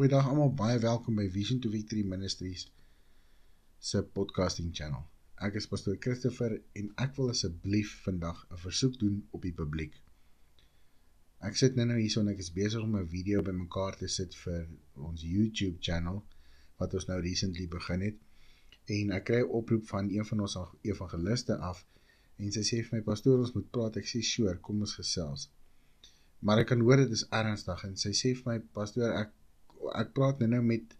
[0.00, 2.62] Goeiedag almal, baie welkom by Vision to Victory Ministries
[3.84, 5.02] se podcasting channel.
[5.44, 9.98] Ek is pastoor Christopher en ek wil asseblief vandag 'n versoek doen op die publiek.
[11.44, 14.34] Ek sit nou nou hierso en ek is besig om 'n video bymekaar te sit
[14.44, 14.62] vir
[15.08, 16.22] ons YouTube channel
[16.78, 18.16] wat ons nou recently begin het.
[18.86, 21.84] En ek kry 'n oproep van een van ons evangeliste af
[22.38, 23.96] en sy sê vir my pastoor ons moet praat.
[23.96, 25.50] Ek sê sure, kom ons gesels.
[26.38, 29.36] Maar ek kan hoor dit is ernstig en sy sê vir my pastoor ek
[29.98, 30.96] ek praat nou nou met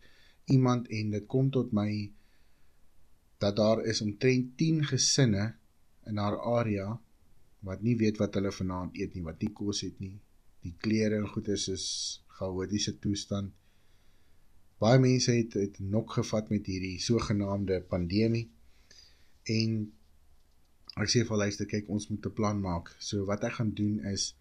[0.51, 1.91] iemand en dit kom tot my
[3.41, 5.55] dat daar is omtrent 10 gesinne
[6.10, 6.88] in haar area
[7.69, 10.16] wat nie weet wat hulle vanaand eet nie, wat nie kos het nie.
[10.64, 11.87] Die klere en goeders is
[12.38, 13.52] chaotiese toestand.
[14.80, 18.47] Baie mense het het nok gevat met hierdie sogenaamde pandemie.
[19.45, 19.80] En
[21.00, 22.95] ek sê vir luister, kyk, ons moet 'n plan maak.
[22.98, 24.34] So wat ek gaan doen is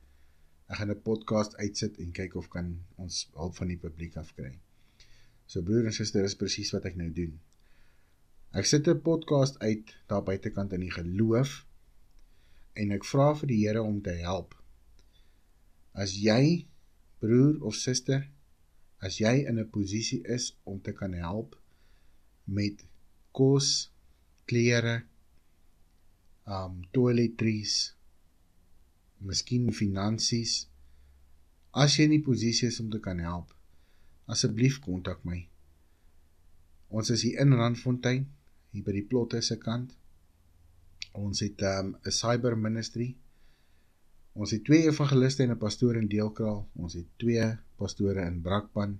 [0.70, 4.59] ek gaan 'n podcast uitsit en kyk of kan ons hulp van die publiek afkry.
[5.50, 7.40] So broer en suster, dis presies wat ek nou doen.
[8.53, 11.66] Ek sit 'n podcast uit daar buitekant in die geloof
[12.73, 14.56] en ek vra vir die Here om te help.
[15.94, 16.67] As jy
[17.20, 18.30] broer of suster,
[19.02, 21.58] as jy in 'n posisie is om te kan help
[22.45, 22.86] met
[23.31, 23.92] kos,
[24.45, 25.03] klere,
[26.45, 27.94] um toiletries,
[29.20, 30.66] miskien finansies.
[31.72, 33.53] As jy in die posisie is om te kan help,
[34.30, 35.39] asseblief kontak my.
[36.89, 38.25] Ons is hier in Randfontein,
[38.73, 39.94] hier by die plotte se kant.
[41.17, 43.16] Ons het ehm, 'n um, cyber ministry.
[44.34, 46.67] Ons het twee evangeliste en 'n pastoor in Deelkraal.
[46.75, 47.45] Ons het twee
[47.78, 49.00] pastore in Brakpan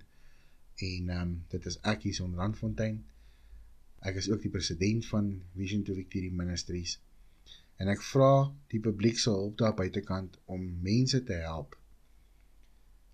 [0.76, 3.04] en ehm um, dit is ek hier in Randfontein.
[4.00, 6.98] Ek is ook die president van Vision to Victory Ministries
[7.80, 8.32] en ek vra
[8.72, 11.76] die publiek se hulp daar buitekant om mense te help.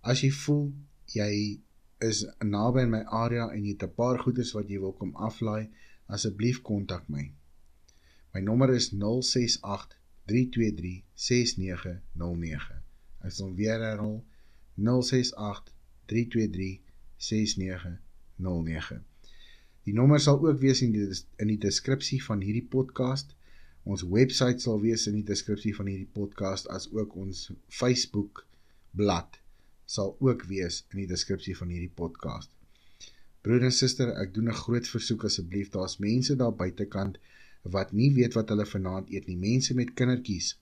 [0.03, 0.67] As jy voel
[1.15, 1.31] jy
[2.07, 5.15] is naby in my area en jy het 'n paar goederes wat jy wil kom
[5.29, 5.71] aflaai,
[6.07, 7.33] asseblief kontak my.
[8.35, 12.83] My nommer is 068 323 6909.
[13.25, 14.25] Ek sal weer herhaal
[14.77, 15.73] 068
[16.07, 16.81] 323
[17.17, 19.05] 6909.
[19.87, 21.07] Die nommer sal ook wees in die
[21.39, 23.35] in die deskripsie van hierdie podcast.
[23.87, 28.47] Ons webwerf sal wees in die deskripsie van hierdie podcast as ook ons Facebook
[28.93, 29.45] bladsy
[29.87, 32.51] sal ook wees in die deskripsie van hierdie podcast.
[33.47, 37.19] Broer en suster, ek doen 'n groot versoek asseblief, daar's mense daar buitekant
[37.63, 40.57] wat nie weet wat hulle vanaand eet nie, mense met kindertjies.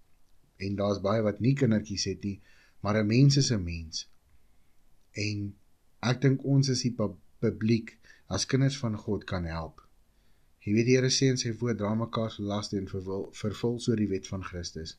[0.60, 2.40] En daar's baie wat nie kindertjies het nie,
[2.80, 4.08] maar 'n mens is 'n mens.
[5.12, 5.54] En
[6.02, 6.96] ek dink ons is die
[7.40, 7.98] publiek
[8.28, 9.80] as kinders van God kan help.
[10.64, 13.76] Jy weet die Here sê in sy woord dra mekaar se laste en vervul vervul
[13.84, 14.96] so die wet van Christus.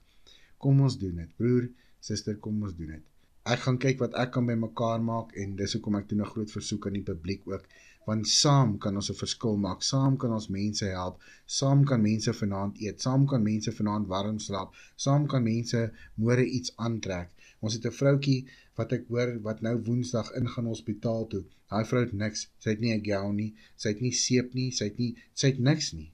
[0.62, 1.32] Kom ons doen dit.
[1.40, 1.72] Broer,
[2.10, 3.06] suster, kom ons doen dit.
[3.54, 6.54] Ek gaan kyk wat ek kan bymekaar maak en dis hoekom ek doen 'n groot
[6.54, 7.68] versoek aan die publiek ook,
[8.08, 9.84] want saam kan ons 'n verskil maak.
[9.90, 11.20] Saam kan ons mense help.
[11.58, 13.06] Saam kan mense vanaand eet.
[13.06, 14.74] Saam kan mense vanaand warm slaap.
[15.06, 15.82] Saam kan mense
[16.18, 17.30] môre iets aantrek.
[17.62, 18.48] Ons het 'n vroutjie
[18.78, 21.44] wat ek hoor wat nou Woensdag ingaan hospitaal toe.
[21.70, 22.48] Daai vrou het niks.
[22.60, 23.54] Sy het nie 'n gown nie.
[23.76, 24.72] Sy het nie seep nie.
[24.72, 26.12] Sy het nie sy het niks nie.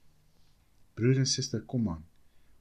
[0.96, 2.04] Broer en suster, kom aan.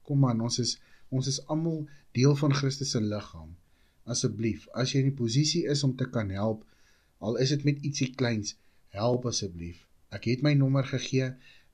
[0.03, 3.55] Kom aan, ons is ons is almal deel van Christus se liggaam.
[4.05, 6.65] Asseblief, as jy in die posisie is om te kan help,
[7.19, 8.55] al is dit met ietsie kleins,
[8.97, 9.85] help asseblief.
[10.11, 11.31] Ek het my nommer gegee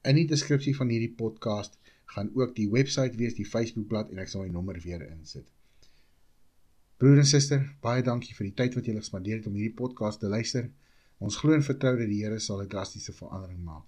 [0.07, 1.77] in die deskripsie van hierdie podcast
[2.13, 5.47] gaan ook die webwerf wees, die Facebookblad en ek sal my nommer weer insit.
[6.97, 10.23] Broer en suster, baie dankie vir die tyd wat julle gespandeer het om hierdie podcast
[10.23, 10.69] te luister.
[11.21, 13.85] Ons glo en vertrou dat die Here sal 'n drastiese verandering maak.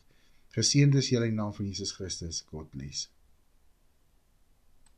[0.57, 2.41] Geseënd is julle in naam van Jesus Christus.
[2.51, 3.09] God bless.